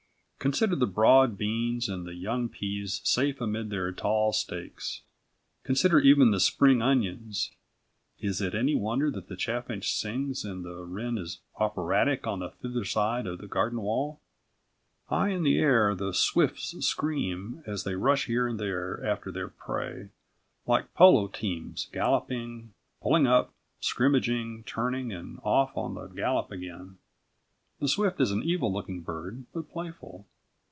Consider 0.41 0.75
the 0.75 0.87
broad 0.87 1.37
beans 1.37 1.87
and 1.87 2.03
the 2.07 2.15
young 2.15 2.49
peas 2.49 2.99
safe 3.03 3.39
amid 3.39 3.69
their 3.69 3.91
tall 3.91 4.33
stakes. 4.33 5.01
Consider 5.63 5.99
even 5.99 6.31
the 6.31 6.39
spring 6.39 6.81
onions. 6.81 7.51
Is 8.19 8.41
it 8.41 8.55
any 8.55 8.73
wonder 8.73 9.11
that 9.11 9.27
the 9.27 9.35
chaffinch 9.35 9.93
sings 9.93 10.43
and 10.43 10.65
the 10.65 10.83
wren 10.83 11.19
is 11.19 11.41
operatic 11.59 12.25
on 12.25 12.39
the 12.39 12.49
thither 12.49 12.83
side 12.83 13.27
of 13.27 13.37
the 13.37 13.45
garden 13.45 13.81
wall? 13.81 14.19
High 15.09 15.29
in 15.29 15.43
the 15.43 15.59
air 15.59 15.93
the 15.93 16.11
swifts 16.11 16.75
scream, 16.83 17.61
as 17.67 17.83
they 17.83 17.93
rush 17.93 18.25
here 18.25 18.47
and 18.47 18.59
there 18.59 19.05
after 19.05 19.31
their 19.31 19.49
prey, 19.49 20.09
like 20.65 20.91
polo 20.95 21.27
teams 21.27 21.87
galloping, 21.93 22.73
pulling 22.99 23.27
up, 23.27 23.53
scrimmaging, 23.79 24.63
turning, 24.63 25.13
and 25.13 25.37
off 25.43 25.77
on 25.77 25.93
the 25.93 26.07
gallop 26.07 26.49
again. 26.51 26.97
The 27.79 27.87
swift 27.87 28.19
is 28.21 28.29
an 28.31 28.43
evil 28.43 28.71
looking 28.71 29.01
bird, 29.01 29.45
but 29.53 29.69
playful. 29.71 30.27